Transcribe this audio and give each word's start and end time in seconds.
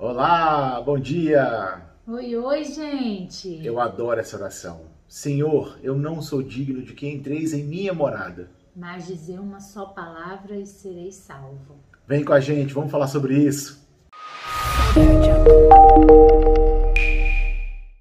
Olá, 0.00 0.80
bom 0.80 0.96
dia! 0.96 1.82
Oi, 2.06 2.36
oi, 2.36 2.62
gente! 2.62 3.66
Eu 3.66 3.80
adoro 3.80 4.20
essa 4.20 4.36
oração. 4.36 4.82
Senhor, 5.08 5.76
eu 5.82 5.96
não 5.96 6.22
sou 6.22 6.40
digno 6.40 6.82
de 6.82 6.92
que 6.92 7.08
entreis 7.08 7.52
em 7.52 7.64
minha 7.64 7.92
morada. 7.92 8.48
Mas 8.76 9.08
dizer 9.08 9.40
uma 9.40 9.58
só 9.58 9.86
palavra 9.86 10.54
e 10.54 10.64
serei 10.64 11.10
salvo. 11.10 11.80
Vem 12.06 12.24
com 12.24 12.32
a 12.32 12.38
gente, 12.38 12.72
vamos 12.72 12.92
falar 12.92 13.08
sobre 13.08 13.38
isso. 13.38 13.84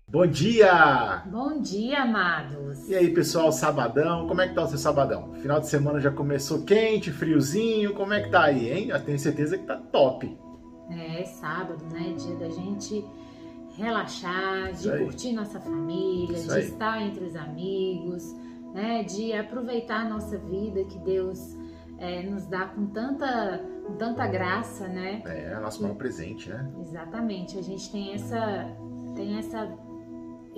Bom 0.08 0.28
dia! 0.28 1.24
Bom 1.26 1.60
dia, 1.60 2.04
amados! 2.04 2.88
E 2.88 2.94
aí, 2.94 3.12
pessoal, 3.12 3.52
sabadão, 3.52 4.28
como 4.28 4.42
é 4.42 4.48
que 4.48 4.54
tá 4.54 4.66
o 4.66 4.68
seu 4.68 4.78
sabadão? 4.78 5.34
Final 5.42 5.60
de 5.60 5.68
semana 5.68 6.00
já 6.00 6.12
começou 6.12 6.62
quente, 6.62 7.12
friozinho, 7.12 7.96
como 7.96 8.14
é 8.14 8.22
que 8.22 8.30
tá 8.30 8.44
aí, 8.44 8.72
hein? 8.72 8.90
Eu 8.90 9.04
tenho 9.04 9.18
certeza 9.18 9.58
que 9.58 9.66
tá 9.66 9.78
top. 9.78 10.38
É, 10.90 11.24
sábado, 11.26 11.84
né? 11.92 12.14
Dia 12.18 12.36
da 12.36 12.50
gente 12.50 13.04
relaxar, 13.76 14.74
de 14.74 14.90
curtir 14.98 15.34
nossa 15.34 15.60
família, 15.60 16.36
Isso 16.36 16.48
de 16.48 16.54
aí. 16.54 16.64
estar 16.64 17.02
entre 17.02 17.26
os 17.26 17.36
amigos, 17.36 18.34
né? 18.74 19.04
De 19.04 19.34
aproveitar 19.34 20.06
a 20.06 20.10
nossa 20.10 20.38
vida 20.38 20.84
que 20.86 20.98
Deus 21.00 21.58
é, 22.00 22.24
nos 22.24 22.46
dá 22.48 22.66
com 22.66 22.88
tanta, 22.88 23.62
com 23.86 23.94
tanta 23.96 24.28
graça, 24.28 24.88
né? 24.88 25.22
É, 25.26 25.54
é 25.54 25.60
nosso 25.60 25.82
maior 25.82 25.96
presente, 25.96 26.50
né? 26.50 26.70
Exatamente. 26.82 27.58
A 27.58 27.62
gente 27.62 27.92
tem 27.92 28.14
essa, 28.14 28.66
tem 29.16 29.38
essa 29.38 29.68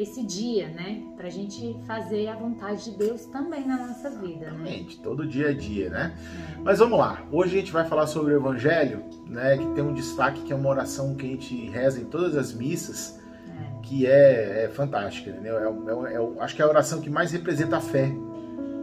esse 0.01 0.23
dia, 0.23 0.69
né? 0.69 1.03
Pra 1.17 1.29
gente 1.29 1.77
fazer 1.85 2.27
a 2.29 2.35
vontade 2.35 2.85
de 2.85 2.91
Deus 2.91 3.25
também 3.25 3.67
na 3.67 3.87
nossa 3.87 4.09
vida, 4.09 4.49
né? 4.51 4.61
Exatamente, 4.61 4.97
né? 4.97 5.03
todo 5.03 5.27
dia 5.27 5.49
a 5.49 5.53
dia, 5.53 5.89
né? 5.89 6.15
É. 6.55 6.61
Mas 6.61 6.79
vamos 6.79 6.97
lá, 6.97 7.21
hoje 7.31 7.57
a 7.57 7.59
gente 7.59 7.71
vai 7.71 7.85
falar 7.85 8.07
sobre 8.07 8.33
o 8.33 8.37
Evangelho, 8.37 9.03
né? 9.27 9.57
Que 9.57 9.67
tem 9.73 9.83
um 9.83 9.93
destaque 9.93 10.41
que 10.41 10.53
é 10.53 10.55
uma 10.55 10.69
oração 10.69 11.15
que 11.15 11.25
a 11.25 11.29
gente 11.29 11.69
reza 11.69 11.99
em 11.99 12.05
todas 12.05 12.37
as 12.37 12.53
missas, 12.53 13.19
é. 13.45 13.81
que 13.81 14.05
é, 14.07 14.63
é, 14.63 14.69
fantástica, 14.69 15.31
entendeu? 15.31 15.57
É, 15.57 16.13
é, 16.13 16.15
é, 16.15 16.43
acho 16.43 16.55
que 16.55 16.61
é 16.61 16.65
a 16.65 16.69
oração 16.69 17.01
que 17.01 17.09
mais 17.09 17.33
representa 17.33 17.77
a 17.77 17.81
fé, 17.81 18.07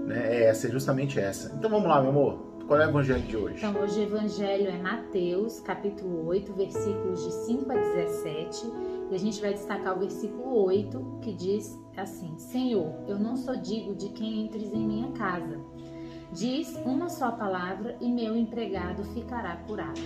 né? 0.07 0.37
É 0.37 0.45
essa, 0.45 0.69
é 0.69 0.71
justamente 0.71 1.19
essa. 1.19 1.51
Então 1.57 1.71
vamos 1.71 1.89
lá, 1.89 2.01
meu 2.01 2.11
amor. 2.11 2.47
Qual 2.67 2.81
é 2.81 2.85
o 2.85 2.91
evangelho 2.91 3.23
de 3.23 3.37
hoje? 3.37 3.55
Então, 3.59 3.81
hoje 3.81 4.01
o 4.01 4.03
evangelho 4.03 4.67
é 4.67 4.77
Mateus, 4.77 5.61
capítulo 5.61 6.27
8, 6.27 6.53
versículos 6.53 7.25
de 7.25 7.33
5 7.47 7.71
a 7.71 7.75
17 7.77 8.73
e 9.11 9.15
a 9.15 9.19
gente 9.19 9.41
vai 9.41 9.53
destacar 9.53 9.97
o 9.97 10.01
versículo 10.01 10.65
8, 10.65 11.19
que 11.23 11.33
diz 11.33 11.79
assim: 11.97 12.37
Senhor, 12.39 12.93
eu 13.07 13.19
não 13.19 13.37
sou 13.37 13.57
digno 13.57 13.95
de 13.95 14.09
quem 14.11 14.45
entres 14.45 14.73
em 14.73 14.87
minha 14.87 15.13
casa. 15.13 15.59
Diz 16.33 16.75
uma 16.85 17.09
só 17.09 17.31
palavra 17.31 17.97
e 18.01 18.11
meu 18.11 18.37
empregado 18.37 19.05
ficará 19.15 19.57
curado. 19.57 20.01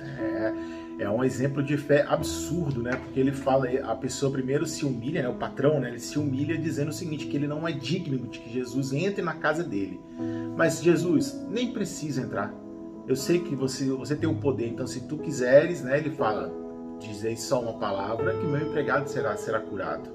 É, 0.00 1.04
é 1.04 1.10
um 1.10 1.22
exemplo 1.22 1.62
de 1.62 1.76
fé 1.76 2.04
absurdo, 2.08 2.82
né? 2.82 2.90
Porque 2.96 3.20
ele 3.20 3.32
fala, 3.32 3.68
a 3.84 3.94
pessoa 3.94 4.32
primeiro 4.32 4.66
se 4.66 4.84
humilha, 4.84 5.22
né? 5.22 5.28
O 5.28 5.34
patrão, 5.34 5.78
né? 5.78 5.88
Ele 5.88 6.00
se 6.00 6.18
humilha 6.18 6.58
dizendo 6.58 6.88
o 6.88 6.92
seguinte, 6.92 7.26
que 7.26 7.36
ele 7.36 7.46
não 7.46 7.68
é 7.68 7.72
digno 7.72 8.18
de 8.18 8.40
que 8.40 8.50
Jesus 8.50 8.92
entre 8.92 9.22
na 9.22 9.34
casa 9.34 9.62
dele. 9.62 10.00
Mas 10.56 10.82
Jesus 10.82 11.40
nem 11.48 11.72
precisa 11.72 12.22
entrar. 12.22 12.52
Eu 13.06 13.16
sei 13.16 13.40
que 13.40 13.54
você, 13.54 13.88
você 13.90 14.14
tem 14.14 14.28
o 14.28 14.36
poder, 14.36 14.68
então 14.68 14.86
se 14.86 15.06
tu 15.06 15.18
quiseres, 15.18 15.82
né? 15.82 15.98
Ele 15.98 16.10
fala, 16.10 16.52
dizei 17.08 17.36
só 17.36 17.60
uma 17.60 17.74
palavra 17.74 18.32
que 18.34 18.44
meu 18.44 18.68
empregado 18.68 19.08
será, 19.08 19.36
será 19.36 19.60
curado. 19.60 20.10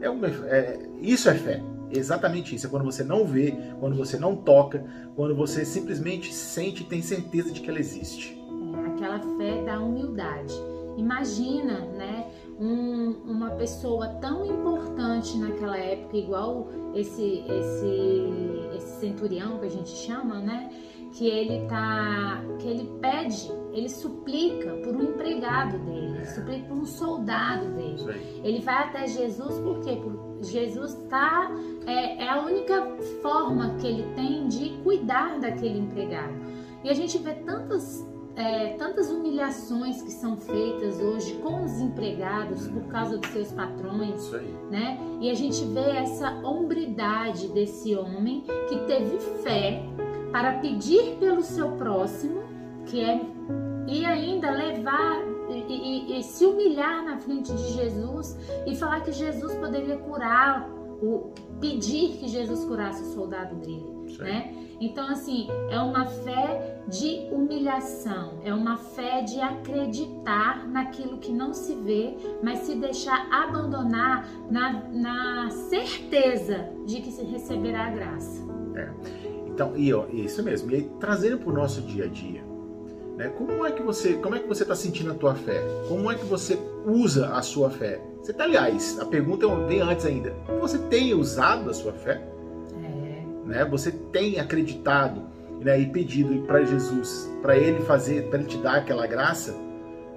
É 0.00 0.08
uma, 0.08 0.28
é, 0.28 0.88
isso 1.00 1.28
é 1.28 1.34
fé. 1.34 1.62
Exatamente 1.90 2.54
isso. 2.54 2.66
É 2.66 2.70
quando 2.70 2.84
você 2.84 3.02
não 3.02 3.26
vê, 3.26 3.54
quando 3.78 3.96
você 3.96 4.18
não 4.18 4.36
toca, 4.36 4.84
quando 5.16 5.34
você 5.34 5.64
simplesmente 5.64 6.32
sente 6.32 6.82
e 6.82 6.86
tem 6.86 7.02
certeza 7.02 7.50
de 7.50 7.60
que 7.60 7.68
ela 7.68 7.78
existe. 7.78 8.40
É 8.84 8.86
aquela 8.88 9.18
fé 9.36 9.62
da 9.64 9.80
humildade. 9.80 10.54
Imagina, 10.96 11.80
né, 11.86 12.26
um, 12.58 13.10
uma 13.24 13.50
pessoa 13.52 14.08
tão 14.20 14.44
importante 14.44 15.36
naquela 15.38 15.78
época, 15.78 16.16
igual 16.16 16.68
esse, 16.94 17.44
esse, 17.48 18.76
esse 18.76 19.00
centurião 19.00 19.58
que 19.58 19.66
a 19.66 19.70
gente 19.70 19.90
chama, 19.90 20.40
né? 20.40 20.70
Que 21.12 21.26
ele 21.26 21.66
tá, 21.66 22.42
que 22.58 22.68
ele 22.68 22.90
pede, 23.00 23.50
ele 23.72 23.88
suplica 23.88 24.72
por 24.84 24.94
um 24.94 25.02
empregado 25.02 25.78
dele, 25.78 26.18
é. 26.18 26.24
suplica 26.24 26.68
por 26.68 26.76
um 26.76 26.86
soldado 26.86 27.66
dele. 27.72 28.40
Ele 28.42 28.60
vai 28.60 28.84
até 28.84 29.06
Jesus 29.06 29.58
porque 29.58 30.00
Jesus 30.42 30.94
tá 31.08 31.50
é, 31.86 32.24
é 32.24 32.28
a 32.28 32.40
única 32.40 32.86
forma 33.22 33.74
que 33.80 33.86
ele 33.86 34.14
tem 34.14 34.48
de 34.48 34.70
cuidar 34.82 35.38
daquele 35.38 35.80
empregado. 35.80 36.34
E 36.82 36.88
a 36.88 36.94
gente 36.94 37.18
vê 37.18 37.34
tantas 37.34 38.08
é, 38.36 38.74
tantas 38.74 39.10
humilhações 39.10 40.00
que 40.02 40.12
são 40.12 40.36
feitas 40.36 40.98
hoje 41.00 41.34
com 41.42 41.64
os 41.64 41.78
empregados 41.80 42.68
por 42.68 42.84
causa 42.84 43.18
dos 43.18 43.28
seus 43.30 43.52
patrões, 43.52 44.30
né? 44.70 44.98
E 45.20 45.30
a 45.30 45.34
gente 45.34 45.64
vê 45.64 45.90
essa 45.90 46.30
hombridade 46.46 47.48
desse 47.48 47.94
homem 47.94 48.44
que 48.68 48.78
teve 48.86 49.18
fé 49.42 49.82
para 50.30 50.54
pedir 50.54 51.16
pelo 51.18 51.42
seu 51.42 51.72
próximo, 51.72 52.42
que 52.86 53.00
é 53.00 53.20
e 53.86 54.04
ainda 54.04 54.50
levar 54.50 55.20
e, 55.48 55.64
e, 55.68 56.18
e, 56.18 56.22
se 56.22 56.46
humilhar 56.46 57.04
na 57.04 57.18
frente 57.18 57.52
de 57.52 57.72
Jesus 57.72 58.38
e 58.64 58.76
falar 58.76 59.00
que 59.00 59.10
Jesus 59.10 59.52
poderia 59.56 59.96
curar, 59.96 60.68
o, 61.02 61.32
pedir 61.60 62.18
que 62.18 62.28
Jesus 62.28 62.64
curasse 62.64 63.02
o 63.02 63.06
soldado 63.06 63.56
dele, 63.56 64.16
né? 64.20 64.54
Então 64.80 65.08
assim 65.08 65.48
é 65.70 65.80
uma 65.80 66.06
fé 66.06 66.80
de 66.88 67.28
humilhação, 67.32 68.38
é 68.44 68.54
uma 68.54 68.76
fé 68.76 69.22
de 69.22 69.40
acreditar 69.40 70.66
naquilo 70.68 71.18
que 71.18 71.32
não 71.32 71.52
se 71.52 71.74
vê, 71.74 72.16
mas 72.42 72.60
se 72.60 72.76
deixar 72.76 73.26
abandonar 73.30 74.26
na, 74.50 74.84
na 74.88 75.50
certeza 75.50 76.70
de 76.86 77.00
que 77.00 77.10
se 77.10 77.24
receberá 77.24 77.86
a 77.86 77.90
graça. 77.90 78.40
É. 78.76 79.29
Então, 79.60 79.76
e 79.76 79.92
ó, 79.92 80.06
isso 80.10 80.42
mesmo. 80.42 80.70
E 80.70 80.76
aí, 80.76 80.90
trazendo 80.98 81.36
para 81.36 81.50
o 81.50 81.52
nosso 81.52 81.82
dia 81.82 82.04
a 82.04 82.08
dia, 82.08 82.42
né? 83.18 83.28
Como 83.36 83.66
é 83.66 83.70
que 83.70 83.82
você, 83.82 84.14
como 84.14 84.34
é 84.34 84.38
que 84.38 84.48
você 84.48 84.62
está 84.62 84.74
sentindo 84.74 85.10
a 85.10 85.14
tua 85.14 85.34
fé? 85.34 85.60
Como 85.86 86.10
é 86.10 86.14
que 86.14 86.24
você 86.24 86.58
usa 86.86 87.28
a 87.34 87.42
sua 87.42 87.68
fé? 87.68 88.00
Você 88.22 88.32
tá, 88.32 88.44
aliás, 88.44 88.98
a 88.98 89.04
pergunta 89.04 89.46
vem 89.66 89.82
antes 89.82 90.06
ainda. 90.06 90.34
Você 90.60 90.78
tem 90.78 91.12
usado 91.12 91.68
a 91.68 91.74
sua 91.74 91.92
fé? 91.92 92.22
É. 92.82 93.48
Né? 93.48 93.64
Você 93.66 93.90
tem 93.90 94.40
acreditado 94.40 95.24
né, 95.60 95.78
e 95.78 95.86
pedido 95.90 96.40
para 96.46 96.64
Jesus, 96.64 97.30
para 97.42 97.54
Ele 97.54 97.80
fazer, 97.80 98.30
para 98.30 98.38
Ele 98.38 98.48
te 98.48 98.56
dar 98.56 98.76
aquela 98.76 99.06
graça? 99.06 99.54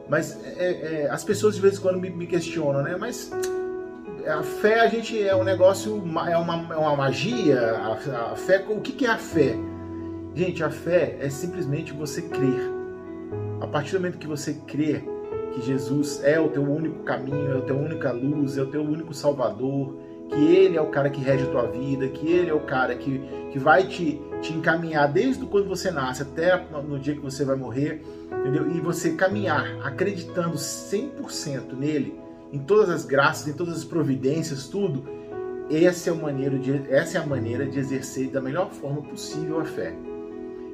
Mas 0.07 0.39
é, 0.57 1.03
é, 1.03 1.09
as 1.09 1.25
pessoas 1.25 1.55
de 1.55 1.61
vez 1.61 1.77
em 1.77 1.81
quando 1.81 1.99
me, 1.99 2.09
me 2.09 2.27
questionam, 2.27 2.81
né? 2.81 2.95
Mas 2.97 3.29
a 4.28 4.44
fé 4.44 4.79
a 4.79 4.88
gente 4.88 5.22
é 5.22 5.35
um 5.35 5.44
negócio, 5.44 5.95
é 6.28 6.38
uma, 6.38 6.73
é 6.73 6.78
uma 6.78 6.95
magia. 6.95 7.59
A, 7.59 8.31
a 8.31 8.35
fé, 8.35 8.63
o 8.67 8.79
que, 8.81 8.91
que 8.94 9.06
é 9.06 9.09
a 9.09 9.17
fé? 9.17 9.56
Gente, 10.35 10.63
a 10.63 10.69
fé 10.69 11.17
é 11.19 11.29
simplesmente 11.29 11.94
você 11.94 12.22
crer. 12.22 12.72
A 13.61 13.67
partir 13.67 13.91
do 13.91 14.00
momento 14.00 14.17
que 14.17 14.28
você 14.28 14.53
crê 14.67 15.03
que 15.53 15.61
Jesus 15.61 16.22
é 16.23 16.39
o 16.39 16.50
teu 16.50 16.63
único 16.63 17.03
caminho, 17.03 17.51
é 17.53 17.57
a 17.57 17.61
tua 17.61 17.75
única 17.75 18.11
luz, 18.11 18.57
é 18.57 18.63
o 18.63 18.67
teu 18.67 18.81
único 18.81 19.13
Salvador, 19.13 19.95
que 20.29 20.35
Ele 20.35 20.75
é 20.75 20.81
o 20.81 20.88
cara 20.88 21.09
que 21.09 21.22
rege 21.22 21.44
a 21.44 21.51
tua 21.51 21.67
vida, 21.67 22.07
que 22.07 22.28
Ele 22.28 22.50
é 22.50 22.53
o 22.53 22.61
cara 22.61 22.95
que, 22.95 23.19
que 23.51 23.59
vai 23.59 23.88
te, 23.88 24.19
te 24.41 24.53
encaminhar 24.53 25.11
desde 25.11 25.45
quando 25.45 25.67
você 25.67 25.91
nasce 25.91 26.23
até 26.23 26.66
no 26.72 27.00
dia 27.00 27.13
que 27.13 27.22
você 27.22 27.45
vai 27.45 27.55
morrer, 27.55 28.01
entendeu? 28.40 28.69
E 28.72 28.79
você 28.79 29.11
caminhar 29.11 29.78
acreditando 29.84 30.55
100% 30.55 31.73
nele, 31.78 32.19
em 32.53 32.59
todas 32.59 32.88
as 32.88 33.03
graças, 33.03 33.47
em 33.47 33.53
todas 33.53 33.78
as 33.78 33.84
providências, 33.84 34.68
tudo, 34.68 35.03
essa 35.72 36.12
é, 36.12 36.14
a 36.14 36.16
maneira 36.16 36.58
de, 36.59 36.72
essa 36.88 37.18
é 37.18 37.22
a 37.22 37.25
maneira 37.25 37.66
de 37.66 37.80
exercer 37.80 38.30
da 38.30 38.40
melhor 38.40 38.72
forma 38.72 39.02
possível 39.02 39.59
a 39.59 39.66
fé. 39.66 39.96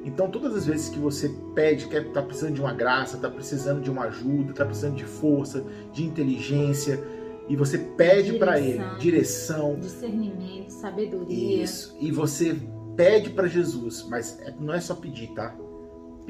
Então, 0.04 0.30
todas 0.30 0.54
as 0.54 0.66
vezes 0.66 0.90
que 0.90 0.98
você 0.98 1.34
pede, 1.54 1.86
que 1.88 1.96
está 1.96 2.20
precisando 2.20 2.54
de 2.54 2.60
uma 2.60 2.74
graça, 2.74 3.16
está 3.16 3.30
precisando 3.30 3.80
de 3.80 3.90
uma 3.90 4.04
ajuda, 4.04 4.50
está 4.50 4.64
precisando 4.64 4.96
de 4.96 5.04
força, 5.04 5.64
de 5.92 6.04
inteligência, 6.04 7.02
e 7.48 7.56
você 7.56 7.78
pede 7.78 8.34
para 8.34 8.60
Ele 8.60 8.84
direção, 8.98 9.78
discernimento, 9.80 10.70
sabedoria. 10.70 11.64
Isso. 11.64 11.96
E 11.98 12.12
você 12.12 12.56
pede 12.94 13.30
para 13.30 13.46
Jesus, 13.46 14.06
mas 14.08 14.38
é, 14.40 14.54
não 14.60 14.74
é 14.74 14.80
só 14.80 14.94
pedir, 14.94 15.28
tá? 15.28 15.56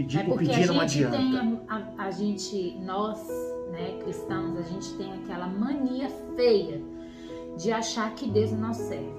Pedir 0.00 0.20
é 0.20 0.24
por 0.24 0.38
pedir 0.38 0.66
não 0.66 0.80
adianta. 0.80 1.16
Tem 1.18 1.60
a, 1.68 1.82
a, 1.98 2.10
gente, 2.10 2.74
nós 2.80 3.18
né, 3.70 3.98
cristãos, 4.02 4.58
a 4.58 4.62
gente 4.62 4.94
tem 4.94 5.12
aquela 5.12 5.46
mania 5.46 6.08
feia 6.34 6.80
de 7.58 7.70
achar 7.70 8.14
que 8.14 8.26
Deus 8.26 8.50
não 8.52 8.72
serve. 8.72 9.12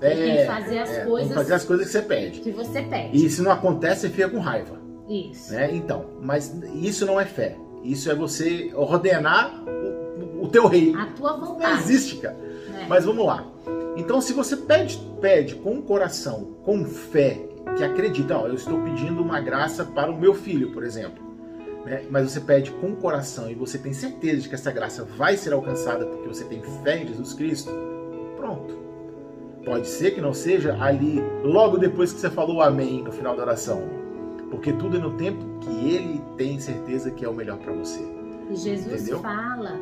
É, 0.00 0.14
tem 0.14 0.36
que 0.36 0.44
fazer 0.44 0.78
as 0.78 0.90
é, 0.90 1.04
coisas. 1.04 1.34
fazer 1.34 1.54
as 1.54 1.64
coisas 1.64 1.86
que 1.86 1.92
você 1.92 2.02
pede. 2.02 2.40
Que 2.40 2.52
você 2.52 2.82
pede. 2.82 3.26
E 3.26 3.28
se 3.28 3.42
não 3.42 3.50
acontece, 3.50 4.02
você 4.02 4.10
fica 4.10 4.28
com 4.28 4.38
raiva. 4.38 4.78
Isso. 5.08 5.52
Né? 5.52 5.74
Então, 5.74 6.04
mas 6.22 6.54
isso 6.72 7.04
não 7.04 7.20
é 7.20 7.24
fé. 7.24 7.56
Isso 7.82 8.08
é 8.08 8.14
você 8.14 8.70
ordenar 8.76 9.60
o, 9.66 10.44
o 10.44 10.48
teu 10.48 10.68
rei. 10.68 10.94
A 10.94 11.06
tua 11.06 11.36
vontade. 11.36 11.72
Não 11.72 11.80
existe, 11.80 12.18
cara. 12.18 12.36
É. 12.80 12.86
Mas 12.86 13.04
vamos 13.04 13.26
lá. 13.26 13.44
Então, 13.96 14.20
se 14.20 14.32
você 14.32 14.56
pede, 14.56 15.00
pede 15.20 15.56
com 15.56 15.82
coração, 15.82 16.54
com 16.62 16.84
fé, 16.84 17.47
que 17.76 17.84
acredita, 17.84 18.36
ó, 18.36 18.46
eu 18.46 18.54
estou 18.54 18.80
pedindo 18.82 19.22
uma 19.22 19.40
graça 19.40 19.84
para 19.84 20.10
o 20.10 20.18
meu 20.18 20.34
filho, 20.34 20.70
por 20.72 20.82
exemplo. 20.84 21.22
né? 21.84 22.04
mas 22.10 22.30
você 22.30 22.40
pede 22.40 22.70
com 22.72 22.88
o 22.88 22.96
coração 22.96 23.50
e 23.50 23.54
você 23.54 23.78
tem 23.78 23.92
certeza 23.92 24.42
de 24.42 24.48
que 24.48 24.54
essa 24.54 24.70
graça 24.72 25.04
vai 25.04 25.36
ser 25.36 25.52
alcançada 25.52 26.04
porque 26.06 26.28
você 26.28 26.44
tem 26.44 26.60
fé 26.82 27.02
em 27.02 27.06
Jesus 27.06 27.32
Cristo, 27.34 27.70
pronto. 28.36 28.76
Pode 29.64 29.86
ser 29.86 30.12
que 30.12 30.20
não 30.20 30.32
seja 30.32 30.76
ali 30.82 31.20
logo 31.42 31.76
depois 31.78 32.12
que 32.12 32.20
você 32.20 32.30
falou 32.30 32.62
amém 32.62 33.02
no 33.02 33.12
final 33.12 33.36
da 33.36 33.42
oração, 33.42 33.82
porque 34.50 34.72
tudo 34.72 34.96
é 34.96 35.00
no 35.00 35.12
tempo 35.16 35.44
que 35.60 35.90
ele 35.94 36.22
tem 36.36 36.58
certeza 36.58 37.10
que 37.10 37.24
é 37.24 37.28
o 37.28 37.34
melhor 37.34 37.58
para 37.58 37.72
você. 37.72 38.00
E 38.50 38.56
Jesus 38.56 39.02
Entendeu? 39.02 39.20
fala, 39.20 39.78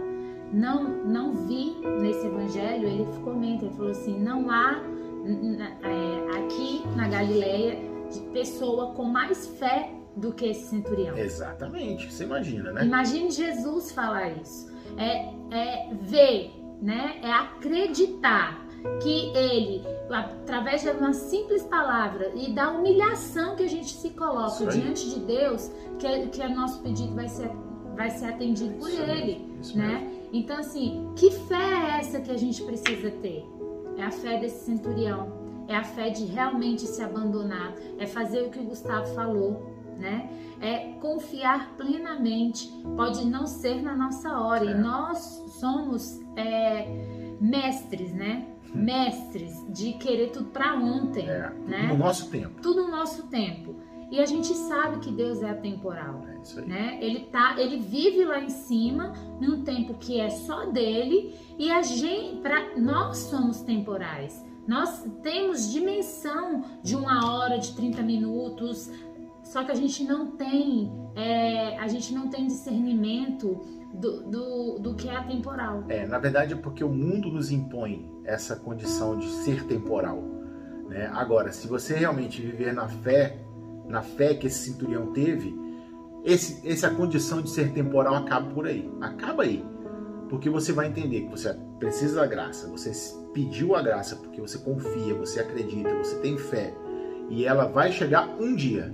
não, 0.52 0.84
não 1.04 1.34
vi 1.46 1.76
nesse 2.00 2.26
evangelho, 2.26 2.88
ele 2.88 3.06
comenta, 3.22 3.64
ele 3.64 3.74
falou 3.74 3.92
assim, 3.92 4.18
não 4.18 4.50
há 4.50 4.80
é, 5.82 6.38
aqui 6.38 6.82
na 6.96 7.08
Galileia 7.08 7.96
pessoa 8.32 8.92
com 8.92 9.04
mais 9.04 9.46
fé 9.58 9.90
do 10.16 10.32
que 10.32 10.46
esse 10.46 10.68
centurião. 10.68 11.16
Exatamente, 11.16 12.10
você 12.10 12.24
imagina, 12.24 12.72
né? 12.72 12.84
Imagine 12.84 13.30
Jesus 13.30 13.92
falar 13.92 14.30
isso. 14.30 14.72
É, 14.96 15.32
é 15.50 15.94
ver, 15.94 16.52
né? 16.80 17.18
É 17.22 17.30
acreditar 17.32 18.64
que 19.02 19.36
ele, 19.36 19.82
através 20.10 20.82
de 20.82 20.90
uma 20.90 21.12
simples 21.12 21.64
palavra 21.64 22.32
e 22.34 22.52
da 22.52 22.70
humilhação 22.70 23.56
que 23.56 23.64
a 23.64 23.68
gente 23.68 23.92
se 23.92 24.10
coloca 24.10 24.66
diante 24.66 25.10
de 25.10 25.20
Deus, 25.20 25.70
que, 25.98 26.28
que 26.28 26.40
o 26.40 26.54
nosso 26.54 26.80
pedido 26.82 27.14
vai 27.14 27.28
ser, 27.28 27.50
vai 27.96 28.10
ser 28.10 28.26
atendido 28.26 28.74
por 28.74 28.88
isso 28.88 29.02
ele, 29.02 29.44
né? 29.74 30.00
Mesmo. 30.00 30.16
Então, 30.32 30.58
assim, 30.58 31.12
que 31.16 31.30
fé 31.30 31.54
é 31.54 32.00
essa 32.00 32.20
que 32.20 32.30
a 32.30 32.36
gente 32.36 32.62
precisa 32.62 33.10
ter? 33.10 33.44
É 33.96 34.02
a 34.02 34.10
fé 34.10 34.38
desse 34.38 34.64
centurião, 34.64 35.64
é 35.68 35.74
a 35.74 35.84
fé 35.84 36.10
de 36.10 36.24
realmente 36.24 36.82
se 36.82 37.02
abandonar, 37.02 37.74
é 37.98 38.06
fazer 38.06 38.42
o 38.42 38.50
que 38.50 38.58
o 38.58 38.64
Gustavo 38.64 39.06
falou, 39.14 39.74
né? 39.98 40.28
É 40.60 40.92
confiar 41.00 41.74
plenamente. 41.76 42.70
Pode 42.96 43.26
não 43.26 43.46
ser 43.46 43.82
na 43.82 43.94
nossa 43.94 44.38
hora 44.38 44.64
é. 44.64 44.70
e 44.70 44.74
nós 44.74 45.18
somos 45.60 46.20
é, 46.36 46.86
mestres, 47.40 48.12
né? 48.12 48.46
Hum. 48.74 48.82
Mestres 48.82 49.64
de 49.68 49.94
querer 49.94 50.30
tudo 50.30 50.50
para 50.50 50.74
ontem, 50.74 51.28
é, 51.28 51.50
né? 51.66 51.88
No 51.88 51.96
nosso 51.96 52.30
tempo. 52.30 52.60
Tudo 52.60 52.82
no 52.82 52.90
nosso 52.90 53.26
tempo. 53.28 53.76
E 54.10 54.20
a 54.20 54.26
gente 54.26 54.54
sabe 54.54 55.00
que 55.00 55.10
Deus 55.10 55.42
é 55.42 55.50
atemporal, 55.50 56.22
é 56.24 56.60
né? 56.60 56.98
Ele 57.00 57.20
tá, 57.26 57.56
ele 57.58 57.78
vive 57.78 58.24
lá 58.24 58.40
em 58.40 58.50
cima 58.50 59.12
num 59.40 59.62
tempo 59.64 59.94
que 59.94 60.20
é 60.20 60.30
só 60.30 60.66
dele 60.66 61.34
e 61.58 61.70
a 61.70 61.82
gente, 61.82 62.40
para 62.40 62.78
nós 62.78 63.18
somos 63.18 63.62
temporais. 63.62 64.44
Nós 64.66 65.04
temos 65.22 65.72
dimensão 65.72 66.62
de 66.82 66.96
uma 66.96 67.30
hora, 67.30 67.58
de 67.58 67.74
30 67.74 68.02
minutos, 68.02 68.90
só 69.42 69.62
que 69.64 69.70
a 69.70 69.74
gente 69.74 70.02
não 70.04 70.32
tem, 70.32 70.92
é, 71.14 71.78
a 71.78 71.86
gente 71.86 72.12
não 72.12 72.28
tem 72.28 72.46
discernimento 72.46 73.60
do, 73.94 74.22
do, 74.24 74.78
do 74.78 74.94
que 74.94 75.08
é 75.08 75.16
atemporal. 75.16 75.84
É, 75.88 76.06
na 76.06 76.18
verdade 76.18 76.52
é 76.52 76.56
porque 76.56 76.82
o 76.82 76.88
mundo 76.88 77.30
nos 77.30 77.50
impõe 77.50 78.10
essa 78.24 78.56
condição 78.56 79.18
de 79.18 79.28
ser 79.28 79.64
temporal. 79.64 80.20
Né? 80.88 81.10
Agora, 81.12 81.52
se 81.52 81.66
você 81.66 81.94
realmente 81.94 82.42
viver 82.42 82.72
na 82.72 82.88
fé, 82.88 83.38
na 83.88 84.02
fé 84.02 84.34
que 84.34 84.46
esse 84.46 84.70
centurião 84.70 85.12
teve, 85.12 85.56
esse, 86.24 86.68
essa 86.68 86.90
condição 86.90 87.40
de 87.40 87.48
ser 87.48 87.72
temporal 87.72 88.16
acaba 88.16 88.50
por 88.50 88.66
aí. 88.66 88.90
Acaba 89.00 89.44
aí. 89.44 89.64
Porque 90.28 90.50
você 90.50 90.72
vai 90.72 90.88
entender 90.88 91.20
que 91.22 91.30
você 91.30 91.56
precisa 91.78 92.20
da 92.20 92.26
graça, 92.26 92.68
você 92.68 92.90
pediu 93.32 93.76
a 93.76 93.82
graça 93.82 94.16
porque 94.16 94.40
você 94.40 94.58
confia, 94.58 95.14
você 95.14 95.38
acredita, 95.38 95.94
você 95.94 96.16
tem 96.16 96.36
fé. 96.36 96.74
E 97.28 97.44
ela 97.44 97.66
vai 97.66 97.92
chegar 97.92 98.28
um 98.40 98.56
dia, 98.56 98.92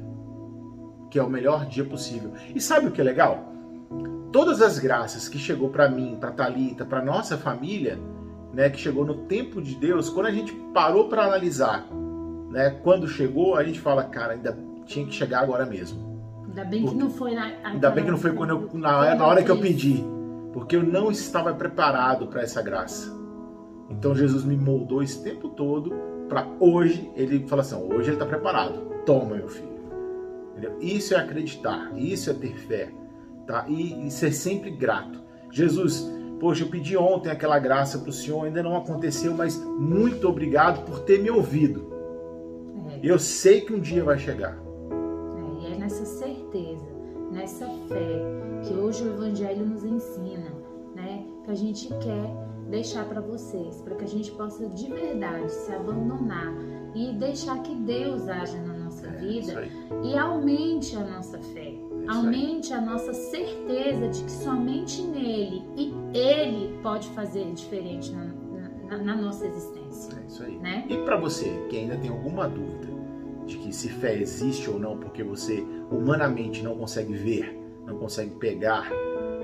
que 1.11 1.19
é 1.19 1.23
o 1.23 1.31
melhor 1.31 1.65
dia 1.67 1.85
possível. 1.85 2.33
E 2.55 2.61
sabe 2.61 2.89
o 2.89 2.91
que 2.91 3.01
é 3.01 3.05
legal? 3.05 3.51
Todas 4.31 4.61
as 4.61 4.79
graças 4.79 5.29
que 5.29 5.39
chegou 5.39 5.71
para 5.71 5.89
mim, 5.89 6.17
para 6.21 6.33
Talita, 6.33 6.85
para 6.85 7.03
nossa 7.03 7.39
família, 7.39 7.99
né, 8.53 8.69
que 8.69 8.79
chegou 8.79 9.07
no 9.07 9.27
tempo 9.27 9.63
de 9.63 9.75
Deus, 9.75 10.11
quando 10.11 10.27
a 10.27 10.31
gente 10.31 10.53
parou 10.75 11.09
para 11.09 11.25
analisar, 11.25 11.87
né, 12.51 12.79
quando 12.83 13.09
chegou, 13.09 13.57
a 13.57 13.65
gente 13.65 13.81
fala, 13.81 14.05
cara, 14.05 14.35
ainda 14.35 14.59
tinha 14.93 15.07
que 15.07 15.15
chegar 15.15 15.43
agora 15.43 15.65
mesmo. 15.65 16.13
Ainda 16.47 16.65
bem 16.65 16.87
que 16.87 16.95
não 16.95 17.11
foi 17.11 17.35
na. 17.35 17.53
Ainda 17.65 17.91
bem 17.91 18.05
que 18.05 18.11
não 18.11 18.19
foi 18.19 18.33
quando 18.35 18.51
eu, 18.51 18.79
na, 18.79 19.15
na 19.15 19.27
hora 19.27 19.43
que 19.43 19.51
eu 19.51 19.59
pedi, 19.59 20.05
porque 20.53 20.77
eu 20.77 20.83
não 20.83 21.11
estava 21.11 21.55
preparado 21.55 22.27
para 22.27 22.43
essa 22.43 22.61
graça. 22.61 23.11
Então 23.89 24.15
Jesus 24.15 24.45
me 24.45 24.57
moldou 24.57 25.03
esse 25.03 25.23
tempo 25.23 25.49
todo 25.49 25.93
para 26.29 26.47
hoje 26.61 27.11
ele 27.17 27.47
fala 27.47 27.63
assim: 27.63 27.75
hoje 27.75 28.09
ele 28.09 28.17
está 28.17 28.27
preparado. 28.27 28.93
Toma, 29.07 29.37
meu 29.37 29.49
filho. 29.49 29.73
Entendeu? 30.53 30.77
Isso 30.81 31.15
é 31.15 31.19
acreditar, 31.19 31.91
isso 31.97 32.31
é 32.31 32.35
ter 32.35 32.55
fé, 32.55 32.93
tá? 33.47 33.65
E, 33.69 34.07
e 34.07 34.11
ser 34.11 34.33
sempre 34.33 34.71
grato. 34.71 35.21
Jesus, 35.51 36.09
poxa, 36.39 36.65
eu 36.65 36.69
pedi 36.69 36.97
ontem 36.97 37.31
aquela 37.31 37.59
graça 37.59 37.99
para 37.99 38.11
o 38.11 38.13
Senhor, 38.13 38.45
ainda 38.45 38.63
não 38.63 38.77
aconteceu, 38.77 39.35
mas 39.35 39.57
muito 39.57 40.29
obrigado 40.29 40.85
por 40.85 41.01
ter 41.01 41.23
me 41.23 41.31
ouvido. 41.31 41.91
É. 42.91 43.01
Eu 43.03 43.19
sei 43.19 43.63
que 43.63 43.73
um 43.73 43.81
dia 43.81 44.05
vai 44.05 44.19
chegar 44.19 44.62
nessa 45.93 46.07
certeza, 46.07 46.87
nessa 47.31 47.67
fé 47.67 48.63
que 48.67 48.73
hoje 48.73 49.05
o 49.05 49.09
Evangelho 49.09 49.67
nos 49.67 49.85
ensina, 49.85 50.51
né? 50.95 51.23
Que 51.45 51.51
a 51.51 51.55
gente 51.55 51.89
quer 51.89 52.31
deixar 52.71 53.05
para 53.05 53.21
vocês, 53.21 53.83
para 53.83 53.97
que 53.97 54.05
a 54.05 54.09
gente 54.09 54.31
possa 54.33 54.67
de 54.71 54.91
verdade 54.91 55.53
se 55.53 55.71
abandonar 55.71 56.51
e 56.95 57.13
deixar 57.13 57.63
que 57.63 57.75
Deus 57.75 58.27
haja 58.27 58.59
na 58.63 58.73
nossa 58.73 59.07
é, 59.07 59.17
vida 59.19 59.69
e 60.03 60.17
aumente 60.17 60.97
a 60.97 61.05
nossa 61.05 61.39
fé, 61.39 61.75
é 61.75 62.11
aumente 62.11 62.73
a 62.73 62.81
nossa 62.81 63.13
certeza 63.13 64.09
de 64.09 64.25
que 64.25 64.31
somente 64.31 65.03
nele 65.03 65.63
e 65.77 65.93
Ele 66.17 66.79
pode 66.83 67.07
fazer 67.11 67.53
diferente 67.53 68.11
na, 68.13 68.25
na, 68.89 68.99
na 68.99 69.17
nossa 69.17 69.47
existência. 69.47 70.19
É 70.19 70.27
isso 70.27 70.43
aí. 70.43 70.57
Né? 70.59 70.87
E 70.89 70.97
para 71.05 71.19
você 71.19 71.67
que 71.69 71.77
ainda 71.77 71.99
tem 71.99 72.09
alguma 72.11 72.49
dúvida, 72.49 73.02
de 73.47 73.57
que 73.59 73.73
se 73.73 73.89
fé 73.89 74.17
existe 74.17 74.71
ou 74.71 74.79
não, 74.79 74.97
porque 74.97 75.23
você 75.23 75.65
humanamente 75.91 76.63
não 76.63 76.77
consegue 76.77 77.15
ver, 77.15 77.59
não 77.87 77.99
consegue 77.99 78.31
pegar, 78.37 78.91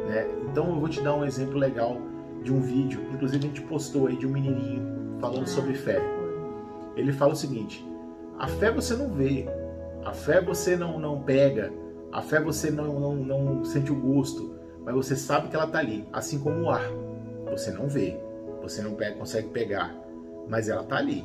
né? 0.06 0.28
Então 0.50 0.68
eu 0.68 0.80
vou 0.80 0.88
te 0.88 1.00
dar 1.00 1.14
um 1.14 1.24
exemplo 1.24 1.58
legal 1.58 2.00
de 2.42 2.52
um 2.52 2.60
vídeo, 2.60 3.00
inclusive 3.12 3.44
a 3.44 3.48
gente 3.48 3.60
postou 3.62 4.06
aí 4.06 4.16
de 4.16 4.26
um 4.26 4.30
menininho 4.30 5.18
falando 5.20 5.46
sobre 5.46 5.74
fé. 5.74 6.00
Ele 6.96 7.12
fala 7.12 7.32
o 7.32 7.36
seguinte: 7.36 7.86
a 8.38 8.46
fé 8.46 8.70
você 8.70 8.94
não 8.94 9.12
vê, 9.12 9.46
a 10.04 10.12
fé 10.12 10.40
você 10.40 10.76
não 10.76 10.98
não 10.98 11.20
pega, 11.20 11.72
a 12.12 12.22
fé 12.22 12.40
você 12.40 12.70
não 12.70 12.98
não, 13.00 13.14
não 13.16 13.64
sente 13.64 13.92
o 13.92 13.96
gosto, 13.96 14.54
mas 14.84 14.94
você 14.94 15.16
sabe 15.16 15.48
que 15.48 15.56
ela 15.56 15.66
está 15.66 15.78
ali, 15.78 16.06
assim 16.12 16.38
como 16.38 16.62
o 16.62 16.70
ar. 16.70 16.88
Você 17.50 17.72
não 17.72 17.88
vê, 17.88 18.16
você 18.62 18.82
não 18.82 18.94
pega, 18.94 19.16
consegue 19.16 19.48
pegar, 19.48 19.94
mas 20.48 20.68
ela 20.68 20.82
está 20.82 20.96
ali 20.96 21.24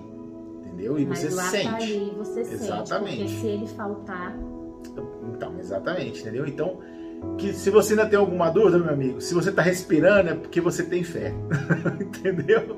entendeu? 0.74 1.00
E 1.00 1.06
Mas 1.06 1.20
você 1.20 1.36
lá 1.36 1.44
sente. 1.44 1.70
Tá 1.70 1.76
ali, 1.76 2.14
você 2.18 2.40
exatamente. 2.42 3.18
sente, 3.18 3.24
porque 3.24 3.40
se 3.40 3.48
ele 3.48 3.68
faltar. 3.68 4.38
Então, 5.34 5.60
exatamente, 5.60 6.22
entendeu? 6.22 6.48
Então, 6.48 6.80
que 7.38 7.54
se 7.54 7.70
você 7.70 7.94
ainda 7.94 8.06
tem 8.06 8.20
alguma 8.20 8.50
dúvida, 8.50 8.78
meu 8.78 8.94
amigo, 8.94 9.22
se 9.22 9.34
você 9.34 9.50
está 9.50 9.62
respirando 9.62 10.30
é 10.30 10.34
porque 10.36 10.60
você 10.60 10.84
tem 10.84 11.04
fé, 11.04 11.34
entendeu? 12.00 12.78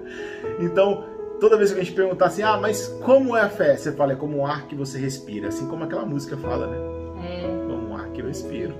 Então, 0.59 1.03
toda 1.39 1.57
vez 1.57 1.71
que 1.71 1.79
a 1.79 1.83
gente 1.83 1.95
perguntar 1.95 2.27
assim, 2.27 2.43
ah, 2.43 2.57
mas 2.57 2.87
como 3.03 3.35
é 3.35 3.41
a 3.41 3.49
fé? 3.49 3.75
Você 3.75 3.91
fala, 3.91 4.13
é 4.13 4.15
como 4.15 4.37
um 4.37 4.45
ar 4.45 4.67
que 4.67 4.75
você 4.75 4.99
respira, 4.99 5.47
assim 5.47 5.67
como 5.67 5.83
aquela 5.83 6.05
música 6.05 6.37
fala, 6.37 6.67
né? 6.67 6.77
É. 7.25 7.67
Como 7.67 7.89
um 7.89 7.97
ar 7.97 8.09
que 8.11 8.21
eu 8.21 8.27
respiro. 8.27 8.75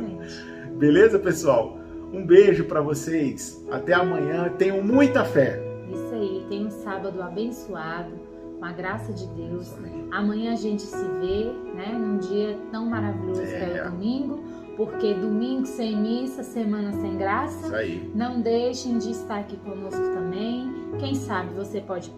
Beleza, 0.78 1.18
pessoal? 1.18 1.78
Um 2.12 2.24
beijo 2.24 2.64
para 2.64 2.80
vocês. 2.80 3.64
Até 3.70 3.92
amanhã. 3.92 4.48
Tenham 4.56 4.82
muita 4.82 5.24
fé. 5.24 5.60
Isso 5.90 6.14
aí. 6.14 6.46
Tenha 6.48 6.66
um 6.66 6.70
sábado 6.70 7.20
abençoado 7.20 8.33
com 8.64 8.68
a 8.68 8.72
graça 8.72 9.12
de 9.12 9.26
Deus. 9.26 9.70
Amanhã 10.10 10.54
a 10.54 10.56
gente 10.56 10.82
se 10.82 11.04
vê, 11.20 11.52
né, 11.74 11.92
num 11.92 12.16
dia 12.16 12.58
tão 12.72 12.86
maravilhoso 12.86 13.42
é. 13.42 13.46
que 13.46 13.78
é 13.78 13.82
o 13.82 13.90
domingo, 13.90 14.42
porque 14.74 15.12
domingo 15.12 15.66
sem 15.66 15.94
missa, 15.94 16.42
semana 16.42 16.90
sem 16.92 17.18
graça. 17.18 17.66
Isso 17.66 17.76
aí. 17.76 18.10
Não 18.14 18.40
deixem 18.40 18.96
de 18.96 19.10
estar 19.10 19.40
aqui 19.40 19.58
conosco 19.58 20.02
também. 20.14 20.72
Quem 20.98 21.14
sabe 21.14 21.52
você 21.52 21.82
pode 21.82 22.10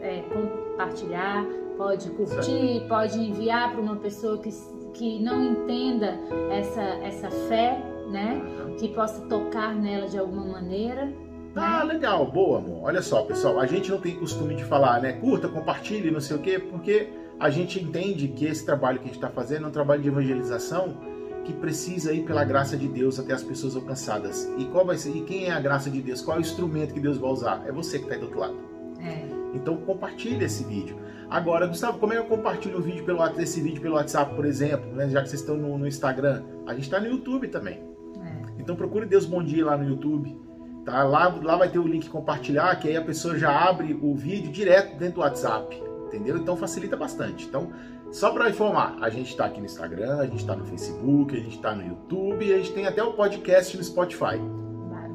é, 0.00 0.22
compartilhar, 0.22 1.46
pode 1.76 2.10
curtir, 2.10 2.84
pode 2.88 3.20
enviar 3.20 3.70
para 3.70 3.80
uma 3.80 3.96
pessoa 3.96 4.38
que, 4.38 4.50
que 4.94 5.22
não 5.22 5.40
entenda 5.44 6.18
essa, 6.50 6.82
essa 6.82 7.30
fé, 7.48 7.80
né? 8.10 8.42
Que 8.78 8.88
possa 8.88 9.20
tocar 9.28 9.72
nela 9.72 10.08
de 10.08 10.18
alguma 10.18 10.46
maneira. 10.46 11.12
Ah, 11.54 11.82
legal, 11.82 12.30
boa, 12.30 12.58
amor. 12.58 12.84
Olha 12.84 13.02
só, 13.02 13.22
pessoal, 13.22 13.60
a 13.60 13.66
gente 13.66 13.90
não 13.90 14.00
tem 14.00 14.16
costume 14.16 14.54
de 14.54 14.64
falar, 14.64 15.02
né? 15.02 15.12
Curta, 15.12 15.48
compartilhe, 15.48 16.10
não 16.10 16.20
sei 16.20 16.36
o 16.36 16.38
quê, 16.38 16.58
porque 16.58 17.10
a 17.38 17.50
gente 17.50 17.82
entende 17.82 18.28
que 18.28 18.46
esse 18.46 18.64
trabalho 18.64 18.98
que 18.98 19.04
a 19.04 19.08
gente 19.08 19.16
está 19.16 19.28
fazendo 19.28 19.66
é 19.66 19.68
um 19.68 19.72
trabalho 19.72 20.00
de 20.00 20.08
evangelização 20.08 20.96
que 21.44 21.52
precisa 21.52 22.12
ir 22.12 22.24
pela 22.24 22.44
graça 22.44 22.76
de 22.76 22.88
Deus 22.88 23.18
até 23.18 23.32
as 23.32 23.42
pessoas 23.42 23.76
alcançadas. 23.76 24.50
E 24.56 24.64
qual 24.66 24.86
vai 24.86 24.96
ser? 24.96 25.10
E 25.10 25.22
quem 25.22 25.46
é 25.46 25.50
a 25.50 25.60
graça 25.60 25.90
de 25.90 26.00
Deus? 26.00 26.22
Qual 26.22 26.36
é 26.36 26.40
o 26.40 26.40
instrumento 26.40 26.94
que 26.94 27.00
Deus 27.00 27.18
vai 27.18 27.30
usar? 27.30 27.64
É 27.66 27.72
você 27.72 27.98
que 27.98 28.04
está 28.04 28.14
aí 28.14 28.20
do 28.20 28.26
outro 28.26 28.40
lado. 28.40 28.56
É. 29.00 29.26
Então 29.54 29.76
compartilhe 29.76 30.44
esse 30.44 30.64
vídeo. 30.64 30.96
Agora, 31.28 31.66
Gustavo, 31.66 31.98
como 31.98 32.12
é 32.12 32.16
que 32.16 32.22
eu 32.22 32.26
compartilho 32.26 32.78
o 32.78 32.82
vídeo 32.82 33.04
pelo, 33.04 33.24
esse 33.40 33.60
vídeo 33.60 33.80
pelo 33.80 33.94
WhatsApp, 33.96 34.34
por 34.34 34.44
exemplo, 34.44 34.92
né? 34.92 35.08
já 35.08 35.22
que 35.22 35.28
vocês 35.28 35.40
estão 35.40 35.56
no, 35.56 35.76
no 35.76 35.86
Instagram? 35.86 36.42
A 36.66 36.74
gente 36.74 36.84
está 36.84 37.00
no 37.00 37.08
YouTube 37.08 37.48
também. 37.48 37.82
É. 38.22 38.60
Então 38.60 38.76
procure 38.76 39.04
Deus 39.04 39.26
Bom 39.26 39.42
Dia 39.42 39.66
lá 39.66 39.76
no 39.76 39.88
YouTube. 39.88 40.36
Tá? 40.84 41.02
Lá, 41.04 41.28
lá 41.42 41.56
vai 41.56 41.68
ter 41.68 41.78
o 41.78 41.86
link 41.86 42.08
compartilhar, 42.08 42.74
que 42.76 42.88
aí 42.88 42.96
a 42.96 43.02
pessoa 43.02 43.38
já 43.38 43.50
abre 43.50 43.98
o 44.00 44.14
vídeo 44.14 44.50
direto 44.50 44.96
dentro 44.96 45.16
do 45.16 45.20
WhatsApp. 45.20 45.82
Entendeu? 46.06 46.36
Então 46.36 46.56
facilita 46.56 46.96
bastante. 46.96 47.46
Então, 47.46 47.72
só 48.10 48.30
para 48.30 48.50
informar, 48.50 48.98
a 49.00 49.08
gente 49.08 49.30
está 49.30 49.46
aqui 49.46 49.60
no 49.60 49.66
Instagram, 49.66 50.18
a 50.18 50.26
gente 50.26 50.40
está 50.40 50.54
no 50.54 50.64
Facebook, 50.66 51.34
a 51.34 51.40
gente 51.40 51.56
está 51.56 51.74
no 51.74 51.86
YouTube 51.86 52.44
e 52.44 52.52
a 52.52 52.58
gente 52.58 52.72
tem 52.72 52.86
até 52.86 53.02
o 53.02 53.12
podcast 53.14 53.76
no 53.76 53.82
Spotify 53.82 54.38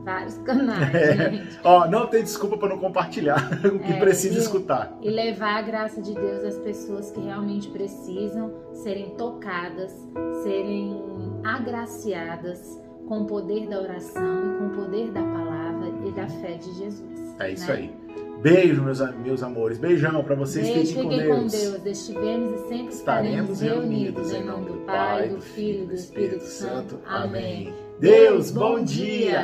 vários 0.07 0.37
canais. 0.37 0.95
É. 0.95 1.59
Ó, 1.65 1.85
não 1.85 2.07
tem 2.07 2.23
desculpa 2.23 2.57
para 2.57 2.69
não 2.69 2.79
compartilhar 2.79 3.51
o 3.65 3.77
que 3.77 3.91
é, 3.91 3.99
precisa 3.99 4.35
e, 4.35 4.37
escutar. 4.37 4.97
E 5.01 5.09
levar 5.09 5.57
a 5.57 5.61
graça 5.61 6.01
de 6.01 6.13
Deus 6.13 6.45
às 6.45 6.57
pessoas 6.59 7.11
que 7.11 7.19
realmente 7.19 7.67
precisam 7.67 8.53
serem 8.73 9.09
tocadas, 9.17 9.91
serem 10.43 11.03
agraciadas 11.43 12.79
com 13.07 13.21
o 13.21 13.25
poder 13.25 13.67
da 13.67 13.81
oração 13.81 14.55
e 14.55 14.57
com 14.57 14.65
o 14.67 14.69
poder 14.83 15.11
da 15.11 15.21
palavra 15.21 15.87
e 16.05 16.11
da 16.11 16.27
fé 16.27 16.55
de 16.55 16.73
Jesus. 16.73 17.35
É 17.39 17.51
isso 17.51 17.67
né? 17.67 17.73
aí. 17.73 18.07
Beijo, 18.41 18.83
meus, 18.83 18.99
meus 19.17 19.41
amores. 19.41 19.79
Beijão 19.79 20.23
para 20.23 20.35
vocês. 20.35 20.67
Beijo, 20.67 20.93
fiquem 20.93 21.27
com 21.27 21.47
Deus. 21.47 21.51
Deus. 21.51 21.85
Estivemos 21.85 22.51
e 22.51 22.67
sempre 22.67 22.93
estaremos, 22.93 22.93
estaremos 22.93 23.61
reunidos 23.61 24.33
em 24.33 24.43
nome 24.43 24.65
do 24.65 24.73
Pai, 24.85 25.29
do 25.29 25.41
Filho 25.41 25.83
e 25.83 25.87
do 25.87 25.93
Espírito 25.95 26.43
Santo. 26.43 26.99
Amém. 27.05 27.73
Deus, 27.99 28.51
bom 28.51 28.83
dia. 28.83 29.43